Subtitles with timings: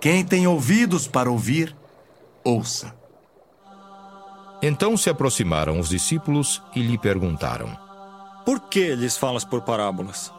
[0.00, 1.74] Quem tem ouvidos para ouvir,
[2.44, 2.94] ouça.
[4.62, 7.76] Então se aproximaram os discípulos e lhe perguntaram:
[8.44, 10.32] Por que lhes falas por parábolas?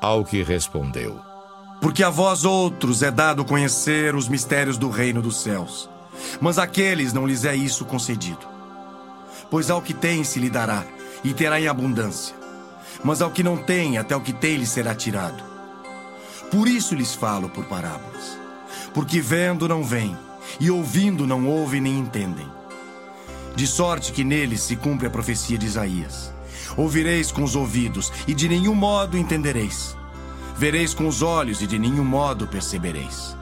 [0.00, 1.20] Ao que respondeu:
[1.80, 5.88] Porque a vós outros é dado conhecer os mistérios do reino dos céus,
[6.40, 8.46] mas àqueles não lhes é isso concedido.
[9.50, 10.84] Pois ao que tem se lhe dará,
[11.22, 12.34] e terá em abundância,
[13.02, 15.42] mas ao que não tem, até o que tem lhe será tirado.
[16.50, 18.38] Por isso lhes falo por parábolas,
[18.92, 20.16] porque vendo não veem,
[20.60, 22.54] e ouvindo não ouvem nem entendem
[23.54, 26.32] de sorte que neles se cumpre a profecia de Isaías.
[26.76, 29.96] Ouvireis com os ouvidos, e de nenhum modo entendereis.
[30.56, 33.36] Vereis com os olhos, e de nenhum modo percebereis.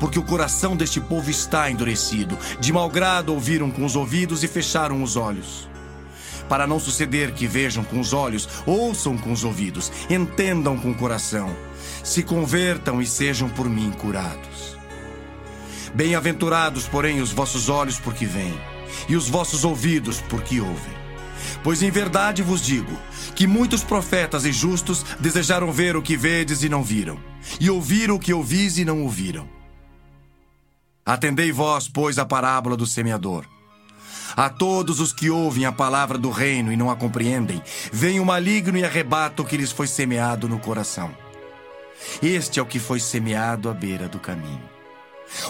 [0.00, 4.48] Porque o coração deste povo está endurecido, de mau grado ouviram com os ouvidos e
[4.48, 5.68] fecharam os olhos.
[6.48, 10.94] Para não suceder que vejam com os olhos, ouçam com os ouvidos, entendam com o
[10.94, 11.54] coração,
[12.04, 14.76] se convertam e sejam por mim curados.
[15.94, 18.54] Bem-aventurados, porém, os vossos olhos, porque veem
[19.08, 20.94] e os vossos ouvidos, porque ouvem.
[21.62, 22.96] Pois em verdade vos digo
[23.34, 27.18] que muitos profetas e justos desejaram ver o que vedes e não viram,
[27.60, 29.48] e ouvir o que ouvis e não ouviram.
[31.04, 33.44] Atendei vós, pois, a parábola do semeador.
[34.36, 37.62] A todos os que ouvem a palavra do reino e não a compreendem,
[37.92, 41.23] vem o maligno e arrebata o que lhes foi semeado no coração.
[42.22, 44.74] Este é o que foi semeado à beira do caminho.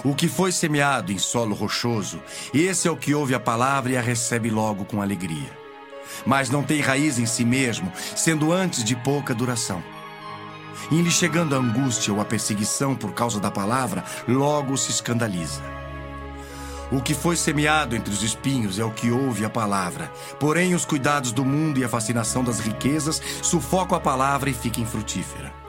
[0.04, 2.22] O que foi semeado em solo rochoso,
[2.52, 5.50] esse é o que ouve a palavra e a recebe logo com alegria.
[6.24, 9.82] Mas não tem raiz em si mesmo, sendo antes de pouca duração.
[10.90, 15.62] Em lhe chegando a angústia ou a perseguição por causa da palavra, logo se escandaliza.
[16.92, 20.12] O que foi semeado entre os espinhos é o que ouve a palavra.
[20.38, 24.80] Porém, os cuidados do mundo e a fascinação das riquezas sufocam a palavra e fica
[24.80, 25.63] infrutífera.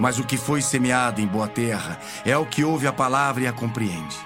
[0.00, 3.46] Mas o que foi semeado em boa terra é o que ouve a palavra e
[3.46, 4.16] a compreende.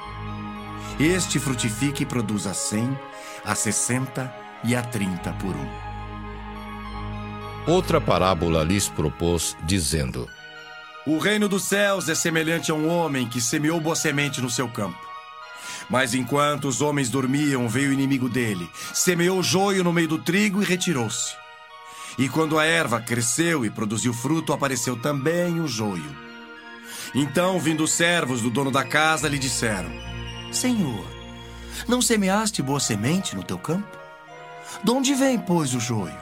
[1.01, 2.97] Este frutifica e produz a cem,
[3.45, 4.33] a sessenta
[4.63, 5.69] e a trinta por um.
[7.67, 10.31] Outra parábola lhes propôs, dizendo:
[11.05, 14.69] O reino dos céus é semelhante a um homem que semeou boa semente no seu
[14.69, 15.05] campo.
[15.91, 20.63] Mas enquanto os homens dormiam, veio o inimigo dele, semeou joio no meio do trigo
[20.63, 21.44] e retirou-se.
[22.17, 26.17] E quando a erva cresceu e produziu fruto, apareceu também o joio.
[27.15, 29.91] Então, vindo os servos do dono da casa, lhe disseram:
[30.53, 31.05] Senhor,
[31.89, 33.99] não semeaste boa semente no teu campo?
[34.83, 36.17] De onde vem, pois, o joio?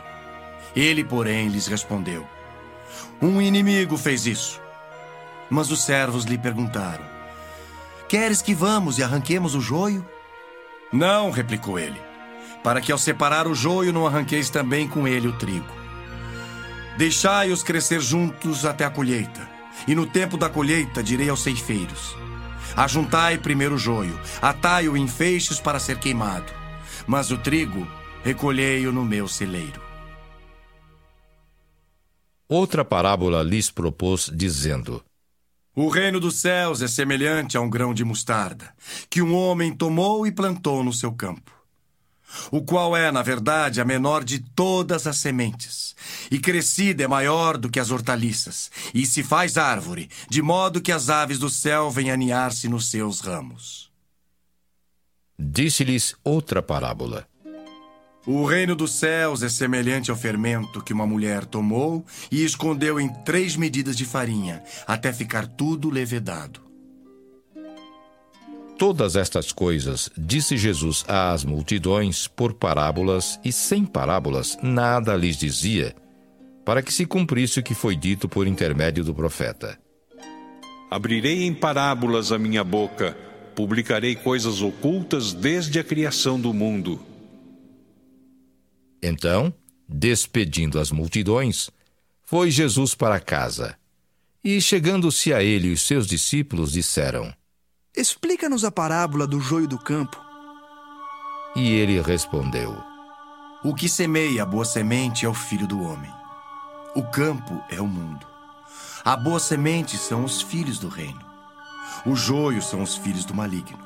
[0.74, 2.26] Ele, porém, lhes respondeu:
[3.20, 4.60] Um inimigo fez isso.
[5.50, 7.04] Mas os servos lhe perguntaram:
[8.08, 10.06] Queres que vamos e arranquemos o joio?
[10.92, 12.00] Não, replicou ele,
[12.62, 15.81] para que ao separar o joio não arranqueis também com ele o trigo.
[16.96, 19.48] Deixai-os crescer juntos até a colheita.
[19.86, 22.14] E no tempo da colheita direi aos ceifeiros:
[22.76, 26.52] Ajuntai primeiro o joio, atai-o em feixes para ser queimado,
[27.06, 27.86] mas o trigo
[28.22, 29.80] recolhei-o no meu celeiro.
[32.48, 35.02] Outra parábola lhes propôs, dizendo:
[35.74, 38.74] O reino dos céus é semelhante a um grão de mostarda,
[39.08, 41.61] que um homem tomou e plantou no seu campo.
[42.50, 45.94] O qual é, na verdade, a menor de todas as sementes.
[46.30, 50.92] E crescida é maior do que as hortaliças, e se faz árvore, de modo que
[50.92, 53.90] as aves do céu vêm aninhar-se nos seus ramos.
[55.38, 57.26] Disse-lhes outra parábola.
[58.24, 63.08] O reino dos céus é semelhante ao fermento que uma mulher tomou e escondeu em
[63.24, 66.71] três medidas de farinha, até ficar tudo levedado.
[68.82, 75.94] Todas estas coisas disse Jesus às multidões por parábolas, e sem parábolas nada lhes dizia,
[76.64, 79.78] para que se cumprisse o que foi dito por intermédio do profeta.
[80.90, 83.16] Abrirei em parábolas a minha boca,
[83.54, 87.00] publicarei coisas ocultas desde a criação do mundo.
[89.00, 89.54] Então,
[89.88, 91.70] despedindo as multidões,
[92.24, 93.76] foi Jesus para casa.
[94.42, 97.32] E chegando-se a ele os seus discípulos disseram:
[97.94, 100.18] Explica-nos a parábola do joio do campo.
[101.54, 102.74] E ele respondeu:
[103.62, 106.10] O que semeia a boa semente é o filho do homem.
[106.94, 108.26] O campo é o mundo.
[109.04, 111.20] A boa semente são os filhos do reino.
[112.06, 113.78] O joio são os filhos do maligno.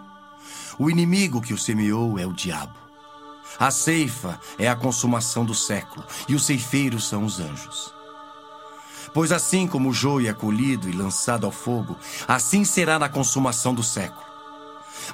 [0.78, 2.78] O inimigo que o semeou é o diabo.
[3.58, 7.95] A ceifa é a consumação do século, e os ceifeiros são os anjos.
[9.16, 11.96] Pois assim como o joio é colhido e lançado ao fogo,
[12.28, 14.26] assim será na consumação do século.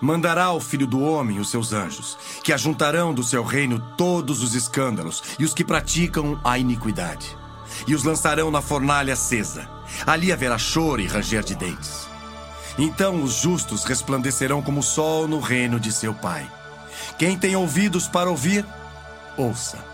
[0.00, 4.56] Mandará o Filho do Homem os seus anjos, que ajuntarão do seu reino todos os
[4.56, 7.38] escândalos e os que praticam a iniquidade,
[7.86, 9.70] e os lançarão na fornalha acesa.
[10.04, 12.08] Ali haverá choro e ranger de dentes.
[12.76, 16.50] Então os justos resplandecerão como o sol no reino de seu Pai.
[17.16, 18.66] Quem tem ouvidos para ouvir,
[19.36, 19.91] ouça.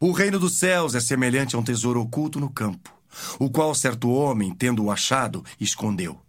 [0.00, 2.94] O reino dos céus é semelhante a um tesouro oculto no campo,
[3.36, 6.20] o qual certo homem, tendo-o achado, escondeu.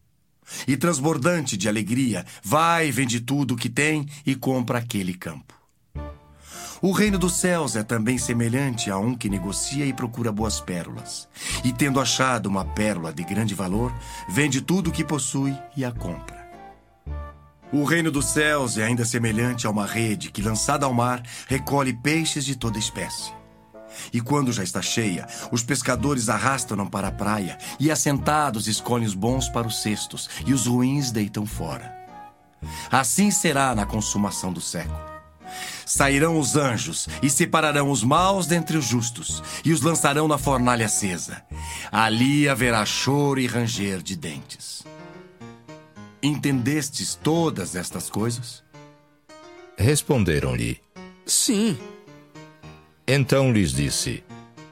[0.68, 5.54] E transbordante de alegria, vai e vende tudo o que tem e compra aquele campo.
[6.82, 11.30] O reino dos céus é também semelhante a um que negocia e procura boas pérolas.
[11.64, 13.94] E tendo achado uma pérola de grande valor,
[14.28, 16.40] vende tudo o que possui e a compra.
[17.72, 21.94] O reino dos céus é ainda semelhante a uma rede que, lançada ao mar, recolhe
[21.94, 23.38] peixes de toda espécie.
[24.12, 29.14] E quando já está cheia, os pescadores arrastam-na para a praia e, assentados, escolhem os
[29.14, 31.98] bons para os cestos e os ruins deitam fora.
[32.92, 35.00] Assim será na consumação do século.
[35.86, 40.86] Sairão os anjos e separarão os maus dentre os justos e os lançarão na fornalha
[40.86, 41.42] acesa.
[41.92, 44.84] Ali haverá choro e ranger de dentes.
[46.22, 48.64] Entendestes todas estas coisas?
[49.78, 50.80] Responderam-lhe:
[51.26, 51.78] Sim.
[53.12, 54.24] Então lhes disse: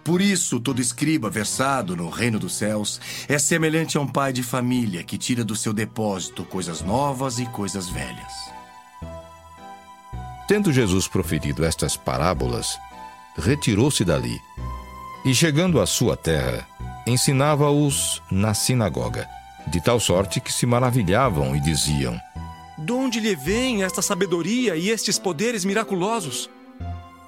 [0.04, 4.44] Por isso, todo escriba versado no reino dos céus é semelhante a um pai de
[4.44, 8.34] família que tira do seu depósito coisas novas e coisas velhas.
[10.48, 12.78] Tendo Jesus proferido estas parábolas,
[13.36, 14.40] retirou-se dali
[15.26, 16.64] e, chegando à sua terra,
[17.08, 19.28] ensinava-os na sinagoga,
[19.66, 22.16] de tal sorte que se maravilhavam e diziam:
[22.78, 26.52] De onde lhe vem esta sabedoria e estes poderes miraculosos?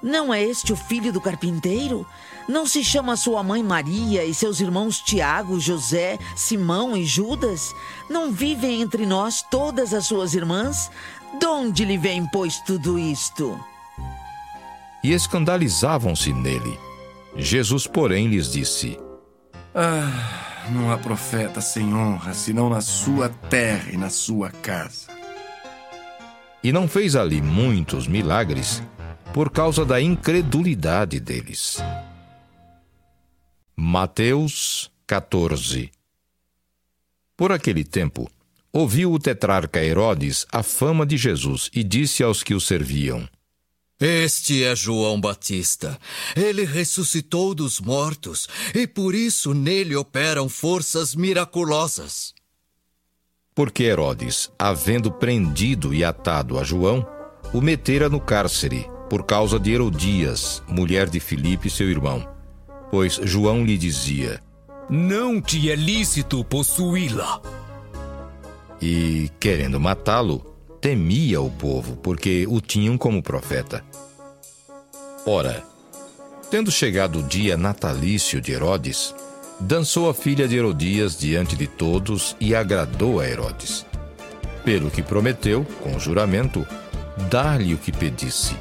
[0.02, 2.06] Não é este o filho do carpinteiro?
[2.48, 7.74] Não se chama sua mãe Maria e seus irmãos Tiago, José, Simão e Judas?
[8.08, 10.90] Não vivem entre nós todas as suas irmãs?
[11.38, 13.58] De onde lhe vem, pois, tudo isto?
[15.04, 16.78] E escandalizavam-se nele.
[17.36, 18.98] Jesus, porém, lhes disse:
[19.74, 25.08] Ah, não há profeta sem honra senão na sua terra e na sua casa.
[26.62, 28.82] E não fez ali muitos milagres
[29.32, 31.78] por causa da incredulidade deles.
[33.76, 35.90] Mateus 14
[37.36, 38.30] Por aquele tempo,
[38.72, 43.28] ouviu o tetrarca Herodes a fama de Jesus e disse aos que o serviam:
[43.98, 45.98] Este é João Batista.
[46.36, 52.34] Ele ressuscitou dos mortos e por isso nele operam forças miraculosas.
[53.54, 57.06] Porque Herodes, havendo prendido e atado a João,
[57.52, 62.26] o metera no cárcere por causa de Herodias, mulher de Filipe, seu irmão.
[62.92, 64.40] Pois João lhe dizia:
[64.88, 67.42] Não te é lícito possuí-la.
[68.80, 70.38] E, querendo matá-lo,
[70.80, 73.84] temia o povo, porque o tinham como profeta.
[75.26, 75.62] Ora,
[76.48, 79.12] tendo chegado o dia natalício de Herodes,
[79.58, 83.84] dançou a filha de Herodias diante de todos e agradou a Herodes.
[84.64, 86.64] Pelo que prometeu, com juramento,
[87.28, 88.56] dar-lhe o que pedisse.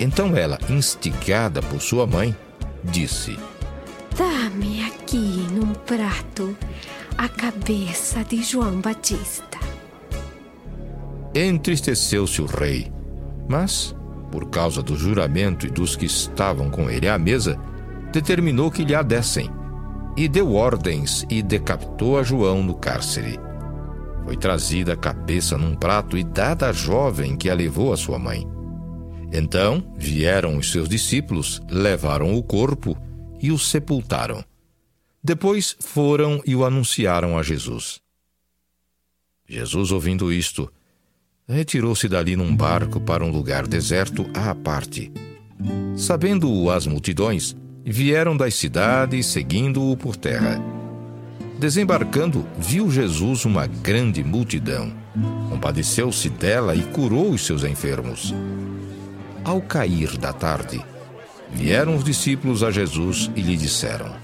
[0.00, 2.34] Então ela, instigada por sua mãe,
[2.84, 3.38] disse:
[4.16, 6.56] Dá-me aqui num prato
[7.16, 9.58] a cabeça de João Batista.
[11.34, 12.90] Entristeceu-se o rei
[13.48, 13.94] Mas,
[14.30, 17.58] por causa do juramento e dos que estavam com ele à mesa,
[18.12, 19.50] determinou que lhe a dessem,
[20.16, 23.38] e deu ordens e decapitou a João no cárcere.
[24.24, 28.18] Foi trazida a cabeça num prato e dada à jovem que a levou à sua
[28.18, 28.57] mãe.
[29.32, 32.96] Então vieram os seus discípulos, levaram o corpo
[33.40, 34.44] e o sepultaram.
[35.22, 38.00] Depois foram e o anunciaram a Jesus.
[39.46, 40.70] Jesus, ouvindo isto,
[41.46, 45.10] retirou-se dali num barco para um lugar deserto à parte.
[45.96, 50.60] Sabendo-o as multidões, vieram das cidades seguindo-o por terra.
[51.58, 54.92] Desembarcando, viu Jesus uma grande multidão.
[55.48, 58.32] Compadeceu-se dela e curou os seus enfermos.
[59.48, 60.78] Ao cair da tarde,
[61.50, 64.14] vieram os discípulos a Jesus e lhe disseram: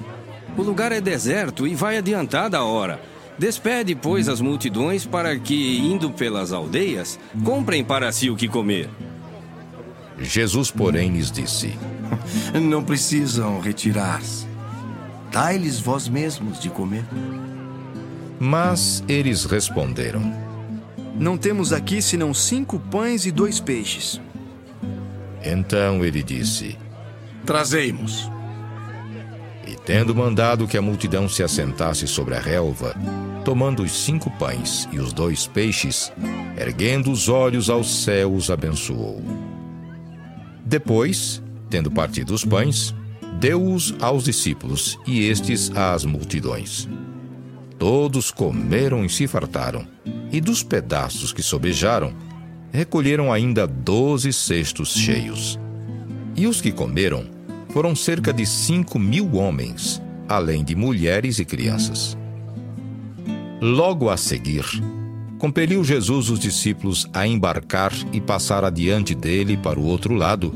[0.55, 3.01] O lugar é deserto e vai adiantada a hora.
[3.39, 8.91] Despede, pois, as multidões para que, indo pelas aldeias, comprem para si o que comer.
[10.21, 11.75] Jesus, porém, lhes disse:
[12.61, 14.47] Não precisam retirar-se.
[15.33, 17.07] Dai-lhes vós mesmos de comer.
[18.39, 20.21] Mas eles responderam:
[21.19, 24.21] Não temos aqui senão cinco pães e dois peixes.
[25.45, 26.79] Então ele disse:
[27.45, 28.31] Trazei-mos.
[29.67, 32.95] E tendo mandado que a multidão se assentasse sobre a relva,
[33.45, 36.13] tomando os cinco pães e os dois peixes,
[36.57, 39.23] erguendo os olhos aos céus, abençoou.
[40.65, 42.95] Depois, tendo partido os pães,
[43.39, 46.89] deu-os aos discípulos e estes às multidões.
[47.79, 49.87] Todos comeram e se fartaram,
[50.33, 52.15] e dos pedaços que sobejaram,
[52.75, 55.61] recolheram ainda doze cestos cheios.
[56.35, 57.25] E os que comeram
[57.69, 62.19] foram cerca de cinco mil homens, além de mulheres e crianças.
[63.61, 64.65] Logo a seguir,
[65.39, 70.53] compeliu Jesus os discípulos a embarcar e passar adiante dele para o outro lado,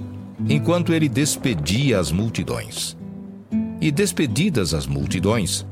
[0.49, 2.97] enquanto ele despedia as multidões.
[3.81, 5.65] E despedidas as multidões,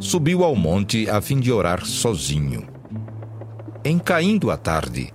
[0.00, 2.66] subiu ao monte a fim de orar sozinho.
[3.84, 5.12] Em caindo a tarde,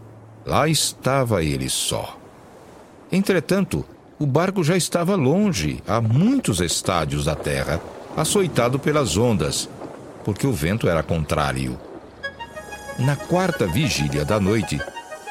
[0.50, 2.18] lá estava ele só.
[3.12, 3.86] Entretanto,
[4.18, 7.80] o barco já estava longe, a muitos estádios da terra,
[8.18, 9.70] açoitado pelas ondas,
[10.26, 11.80] porque o vento era contrário.
[12.98, 14.82] Na quarta vigília da noite,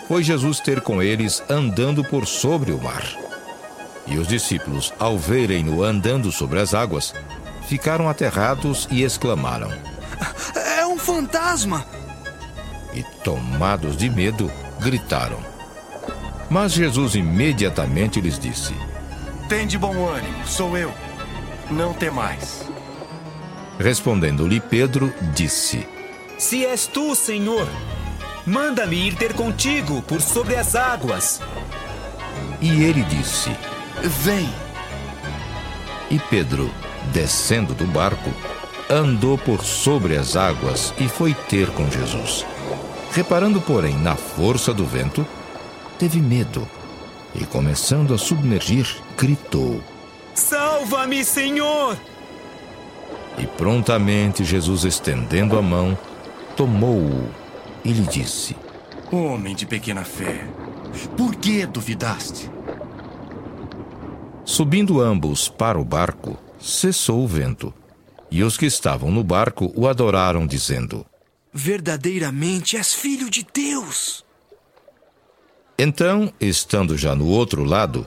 [0.07, 3.05] foi Jesus ter com eles andando por sobre o mar.
[4.07, 7.13] E os discípulos, ao verem-no andando sobre as águas,
[7.67, 9.71] ficaram aterrados e exclamaram:
[10.79, 11.85] É um fantasma!
[12.95, 15.39] E, tomados de medo, gritaram.
[16.51, 18.75] Mas Jesus imediatamente lhes disse:
[19.49, 20.93] Tende bom ânimo, sou eu.
[21.71, 22.67] Não temais.
[23.79, 25.87] Respondendo-lhe Pedro, disse:
[26.39, 27.69] Se és tu, Senhor,
[28.47, 31.41] manda-me ir ter contigo por sobre as águas.
[32.61, 33.51] E ele disse:
[34.03, 34.49] Vem.
[36.11, 36.73] E Pedro,
[37.13, 38.33] descendo do barco,
[38.89, 42.47] andou por sobre as águas e foi ter com Jesus.
[43.13, 45.27] Reparando, porém, na força do vento,
[45.99, 46.69] teve medo
[47.35, 48.87] e, começando a submergir,
[49.17, 49.81] gritou:
[50.35, 51.97] Salva-me, Senhor!
[53.39, 55.97] E prontamente Jesus, estendendo a mão,
[56.57, 57.29] tomou-o
[57.85, 58.57] e lhe disse:
[59.11, 60.45] Homem de pequena fé,
[61.17, 62.51] por que duvidaste?
[64.45, 67.73] Subindo ambos para o barco, cessou o vento.
[68.31, 71.07] E os que estavam no barco o adoraram, dizendo:
[71.61, 74.25] Verdadeiramente és filho de Deus.
[75.77, 78.07] Então, estando já no outro lado,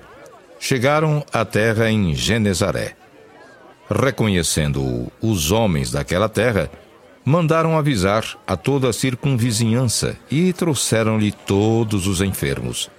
[0.58, 2.96] chegaram à terra em Genezaré.
[3.90, 6.72] Reconhecendo-o os homens daquela terra,
[7.26, 12.90] mandaram avisar a toda a circunvizinhança e trouxeram-lhe todos os enfermos.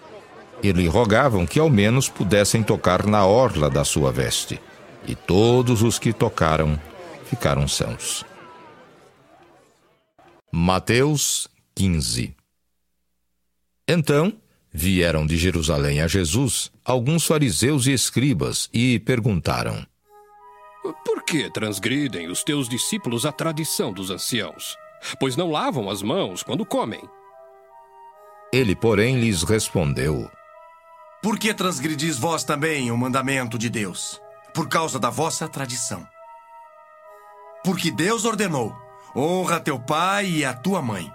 [0.62, 4.60] E lhe rogavam que ao menos pudessem tocar na orla da sua veste.
[5.08, 6.78] E todos os que tocaram
[7.24, 8.30] ficaram sãos.
[10.54, 12.36] Mateus 15
[13.88, 14.38] Então
[14.70, 19.86] vieram de Jerusalém a Jesus alguns fariseus e escribas e perguntaram:
[21.06, 24.76] Por que transgridem os teus discípulos a tradição dos anciãos?
[25.18, 27.00] Pois não lavam as mãos quando comem.
[28.52, 30.30] Ele, porém, lhes respondeu:
[31.22, 34.20] Por que transgredis vós também o mandamento de Deus?
[34.52, 36.06] Por causa da vossa tradição.
[37.64, 38.76] Porque Deus ordenou:
[39.14, 41.12] honra teu pai e a tua mãe.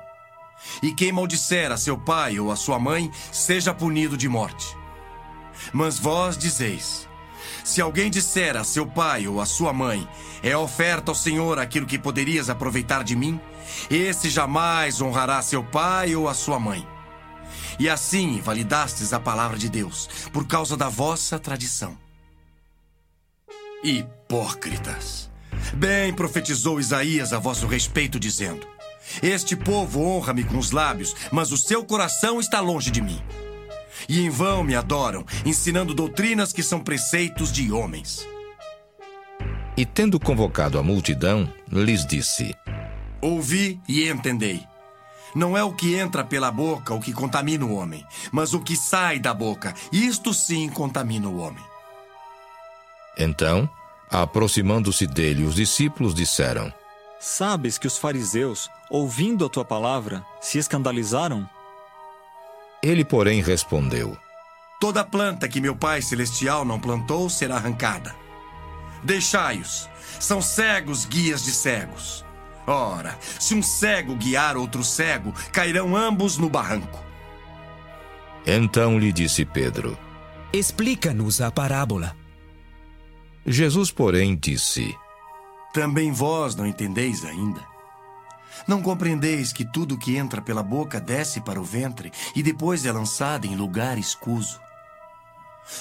[0.82, 4.76] E quem maldisser a seu pai ou a sua mãe, seja punido de morte.
[5.72, 7.08] Mas vós dizeis:
[7.64, 10.08] se alguém disser a seu pai ou a sua mãe,
[10.42, 13.40] é oferta ao Senhor aquilo que poderias aproveitar de mim,
[13.90, 16.88] esse jamais honrará seu pai ou a sua mãe.
[17.80, 21.98] e assim validastes a palavra de Deus, por causa da vossa tradição.
[23.84, 25.27] Hipócritas!
[25.74, 28.68] Bem profetizou Isaías a vosso respeito, dizendo:
[29.22, 33.22] Este povo honra-me com os lábios, mas o seu coração está longe de mim.
[34.08, 38.26] E em vão me adoram, ensinando doutrinas que são preceitos de homens.
[39.76, 42.56] E tendo convocado a multidão, lhes disse:
[43.22, 44.66] Ouvi e entendei.
[45.36, 48.76] Não é o que entra pela boca o que contamina o homem, mas o que
[48.76, 51.64] sai da boca, isto sim contamina o homem.
[53.18, 53.70] Então,
[54.10, 56.72] aproximando-se dele, os discípulos disseram:
[57.20, 61.50] Sabes que os fariseus, ouvindo a tua palavra, se escandalizaram?
[62.82, 64.18] Ele, porém, respondeu:
[64.80, 68.16] Toda planta que meu Pai Celestial não plantou será arrancada.
[69.04, 72.26] Deixai-os, são cegos guias de cegos.
[72.66, 77.04] Ora, se um cego guiar outro cego, cairão ambos no barranco.
[78.46, 79.98] Então lhe disse Pedro:
[80.54, 82.16] Explica-nos a parábola.
[83.50, 84.94] Jesus, porém, disse:
[85.74, 87.66] Também vós não entendeis ainda?
[88.68, 92.92] Não compreendeis que tudo que entra pela boca desce para o ventre e depois é
[92.92, 94.60] lançado em lugar escuso?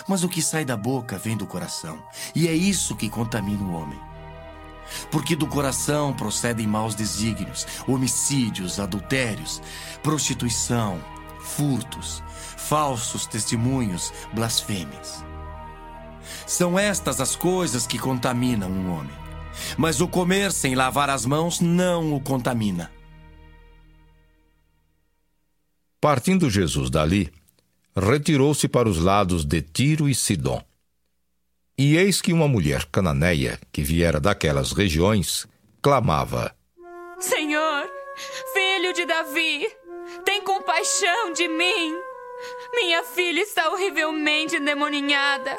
[0.09, 2.01] Mas o que sai da boca vem do coração,
[2.35, 3.99] e é isso que contamina o homem.
[5.11, 9.61] Porque do coração procedem maus desígnios, homicídios, adultérios,
[10.05, 11.01] prostituição,
[11.41, 12.23] furtos,
[12.57, 15.25] falsos testemunhos, blasfêmias.
[16.47, 19.15] São estas as coisas que contaminam um homem.
[19.77, 22.91] Mas o comer sem lavar as mãos não o contamina.
[26.01, 27.33] Partindo Jesus dali,
[27.97, 30.63] retirou-se para os lados de Tiro e Sidom.
[31.79, 35.47] E eis que uma mulher cananeia, que viera daquelas regiões,
[35.83, 36.55] clamava:
[37.19, 37.91] Senhor,
[38.55, 39.67] filho de Davi,
[40.25, 41.95] tem compaixão de mim.
[42.75, 45.59] Minha filha está horrivelmente endemoninhada.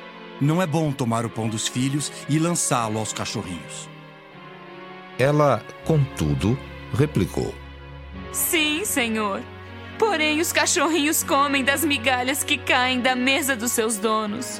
[0.41, 3.87] Não é bom tomar o pão dos filhos e lançá-lo aos cachorrinhos.
[5.19, 6.57] Ela, contudo,
[6.91, 7.53] replicou:
[8.31, 9.41] Sim, Senhor.
[9.99, 14.59] Porém, os cachorrinhos comem das migalhas que caem da mesa dos seus donos.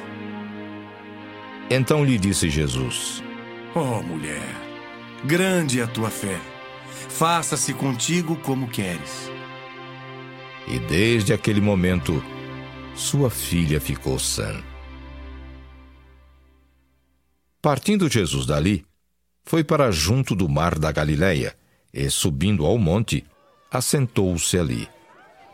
[1.68, 3.20] Então lhe disse Jesus:
[3.74, 4.54] Oh, mulher,
[5.24, 6.38] grande é a tua fé.
[7.08, 9.28] Faça-se contigo como queres.
[10.68, 12.22] E desde aquele momento,
[12.94, 14.62] sua filha ficou sã.
[17.62, 18.84] Partindo Jesus dali,
[19.44, 21.54] foi para junto do mar da Galileia,
[21.94, 23.24] e subindo ao monte,
[23.70, 24.88] assentou-se ali.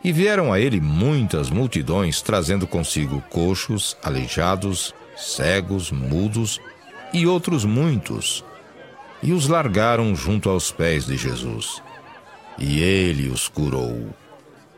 [0.03, 6.59] E vieram a ele muitas multidões, trazendo consigo coxos, aleijados, cegos, mudos
[7.13, 8.43] e outros muitos.
[9.23, 11.83] E os largaram junto aos pés de Jesus.
[12.59, 14.09] E ele os curou.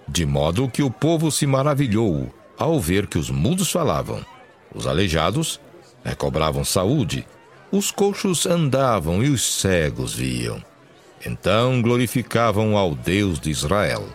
[0.09, 4.27] De modo que o povo se maravilhou ao ver que os mudos falavam,
[4.75, 5.61] os aleijados
[6.05, 7.27] recobravam saúde,
[7.71, 10.63] os coxos andavam e os cegos viam.
[11.25, 14.09] Então glorificavam ao Deus de Israel.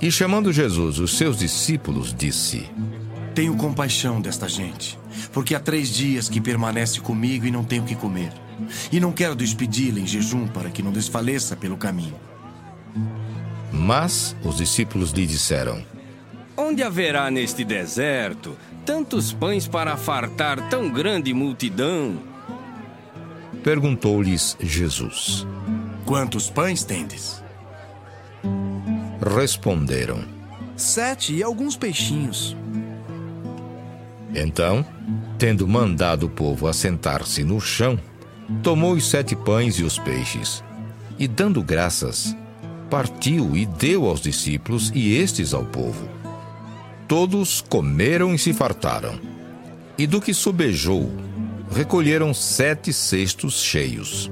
[0.00, 2.70] E chamando Jesus os seus discípulos, disse:
[3.34, 4.98] Tenho compaixão desta gente,
[5.32, 8.32] porque há três dias que permanece comigo e não tenho o que comer.
[8.90, 12.16] E não quero despedi-la em jejum para que não desfaleça pelo caminho.
[13.72, 15.84] Mas os discípulos lhe disseram:
[16.60, 22.18] Onde haverá neste deserto tantos pães para fartar tão grande multidão?
[23.62, 25.46] Perguntou-lhes Jesus:
[26.04, 27.40] Quantos pães tendes?
[29.36, 30.24] Responderam:
[30.76, 32.56] Sete e alguns peixinhos.
[34.34, 34.84] Então,
[35.38, 37.96] tendo mandado o povo assentar-se no chão,
[38.64, 40.64] tomou os sete pães e os peixes,
[41.20, 42.36] e dando graças,
[42.90, 46.17] partiu e deu aos discípulos e estes ao povo.
[47.08, 49.18] Todos comeram e se fartaram.
[49.96, 51.10] E do que sobejou,
[51.70, 54.30] recolheram sete cestos cheios.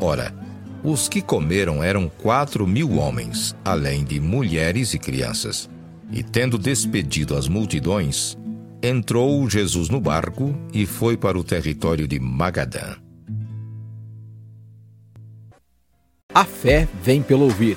[0.00, 0.34] Ora,
[0.82, 5.68] os que comeram eram quatro mil homens, além de mulheres e crianças.
[6.10, 8.34] E tendo despedido as multidões,
[8.82, 12.96] entrou Jesus no barco e foi para o território de Magadã.
[16.32, 17.76] A fé vem pelo ouvir.